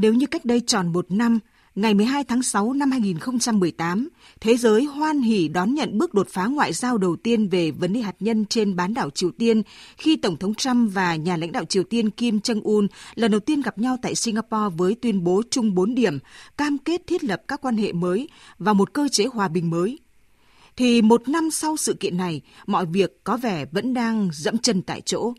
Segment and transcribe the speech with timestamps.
[0.00, 1.38] Nếu như cách đây tròn một năm,
[1.74, 4.08] ngày 12 tháng 6 năm 2018,
[4.40, 7.92] thế giới hoan hỉ đón nhận bước đột phá ngoại giao đầu tiên về vấn
[7.92, 9.62] đề hạt nhân trên bán đảo Triều Tiên
[9.96, 13.60] khi Tổng thống Trump và nhà lãnh đạo Triều Tiên Kim Jong-un lần đầu tiên
[13.60, 16.18] gặp nhau tại Singapore với tuyên bố chung 4 điểm,
[16.56, 18.28] cam kết thiết lập các quan hệ mới
[18.58, 19.98] và một cơ chế hòa bình mới.
[20.76, 24.82] Thì một năm sau sự kiện này, mọi việc có vẻ vẫn đang dẫm chân
[24.82, 25.32] tại chỗ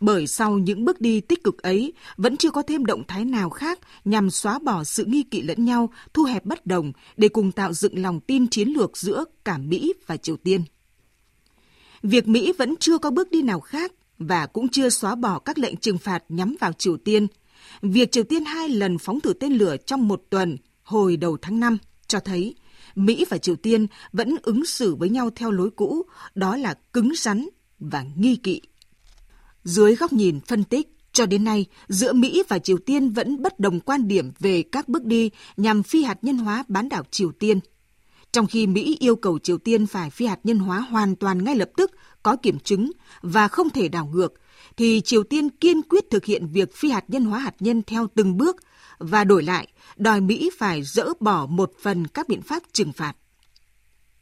[0.00, 3.50] bởi sau những bước đi tích cực ấy vẫn chưa có thêm động thái nào
[3.50, 7.52] khác nhằm xóa bỏ sự nghi kỵ lẫn nhau, thu hẹp bất đồng để cùng
[7.52, 10.62] tạo dựng lòng tin chiến lược giữa cả Mỹ và Triều Tiên.
[12.02, 15.58] Việc Mỹ vẫn chưa có bước đi nào khác và cũng chưa xóa bỏ các
[15.58, 17.26] lệnh trừng phạt nhắm vào Triều Tiên.
[17.82, 21.60] Việc Triều Tiên hai lần phóng thử tên lửa trong một tuần hồi đầu tháng
[21.60, 22.54] 5 cho thấy
[22.94, 26.02] Mỹ và Triều Tiên vẫn ứng xử với nhau theo lối cũ,
[26.34, 28.60] đó là cứng rắn và nghi kỵ.
[29.66, 33.60] Dưới góc nhìn phân tích, cho đến nay, giữa Mỹ và Triều Tiên vẫn bất
[33.60, 37.32] đồng quan điểm về các bước đi nhằm phi hạt nhân hóa bán đảo Triều
[37.32, 37.60] Tiên.
[38.32, 41.56] Trong khi Mỹ yêu cầu Triều Tiên phải phi hạt nhân hóa hoàn toàn ngay
[41.56, 41.90] lập tức,
[42.22, 42.90] có kiểm chứng
[43.22, 44.34] và không thể đảo ngược,
[44.76, 48.06] thì Triều Tiên kiên quyết thực hiện việc phi hạt nhân hóa hạt nhân theo
[48.14, 48.56] từng bước
[48.98, 53.16] và đổi lại đòi Mỹ phải dỡ bỏ một phần các biện pháp trừng phạt.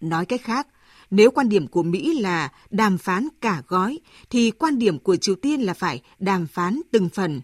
[0.00, 0.66] Nói cách khác,
[1.12, 3.98] nếu quan điểm của Mỹ là đàm phán cả gói,
[4.30, 7.40] thì quan điểm của Triều Tiên là phải đàm phán từng phần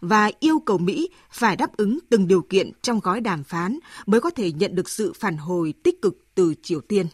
[0.00, 4.20] và yêu cầu Mỹ phải đáp ứng từng điều kiện trong gói đàm phán mới
[4.20, 7.06] có thể nhận được sự phản hồi tích cực từ Triều Tiên.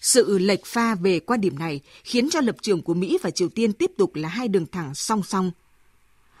[0.00, 3.48] Sự lệch pha về quan điểm này khiến cho lập trường của Mỹ và Triều
[3.48, 5.50] Tiên tiếp tục là hai đường thẳng song song.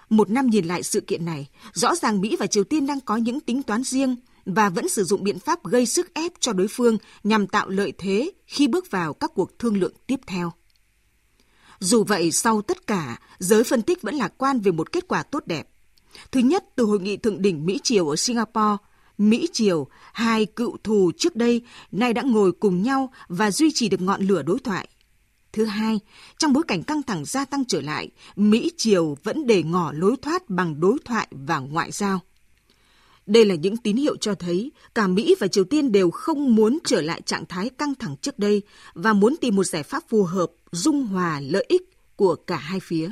[0.08, 3.16] Một năm nhìn lại sự kiện này, rõ ràng Mỹ và Triều Tiên đang có
[3.16, 6.68] những tính toán riêng– và vẫn sử dụng biện pháp gây sức ép cho đối
[6.68, 10.52] phương nhằm tạo lợi thế khi bước vào các cuộc thương lượng tiếp theo.
[11.80, 15.22] Dù vậy, sau tất cả, giới phân tích vẫn lạc quan về một kết quả
[15.22, 15.68] tốt đẹp.
[16.32, 18.76] Thứ nhất, từ hội nghị thượng đỉnh Mỹ-Triều ở Singapore,
[19.18, 24.00] Mỹ-Triều, hai cựu thù trước đây, nay đã ngồi cùng nhau và duy trì được
[24.00, 24.88] ngọn lửa đối thoại.
[25.52, 26.00] Thứ hai,
[26.38, 30.50] trong bối cảnh căng thẳng gia tăng trở lại, Mỹ-Triều vẫn để ngỏ lối thoát
[30.50, 32.20] bằng đối thoại và ngoại giao.
[33.26, 36.78] Đây là những tín hiệu cho thấy cả Mỹ và Triều Tiên đều không muốn
[36.84, 38.62] trở lại trạng thái căng thẳng trước đây
[38.94, 41.82] và muốn tìm một giải pháp phù hợp, dung hòa lợi ích
[42.16, 43.10] của cả hai phía.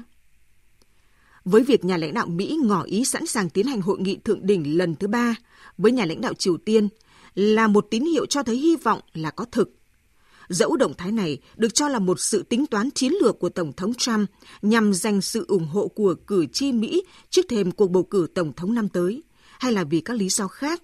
[1.44, 4.46] Với việc nhà lãnh đạo Mỹ ngỏ ý sẵn sàng tiến hành hội nghị thượng
[4.46, 5.34] đỉnh lần thứ ba
[5.78, 6.88] với nhà lãnh đạo Triều Tiên
[7.34, 9.74] là một tín hiệu cho thấy hy vọng là có thực.
[10.48, 13.72] Dẫu động thái này được cho là một sự tính toán chiến lược của Tổng
[13.72, 14.30] thống Trump
[14.62, 18.52] nhằm giành sự ủng hộ của cử tri Mỹ trước thềm cuộc bầu cử Tổng
[18.52, 19.22] thống năm tới–
[19.60, 20.82] hay là vì các lý do khác.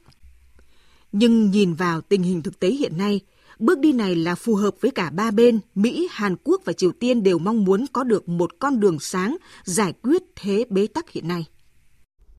[1.12, 3.20] Nhưng nhìn vào tình hình thực tế hiện nay,
[3.58, 6.92] bước đi này là phù hợp với cả ba bên, Mỹ, Hàn Quốc và Triều
[6.92, 11.10] Tiên đều mong muốn có được một con đường sáng giải quyết thế bế tắc
[11.10, 11.44] hiện nay.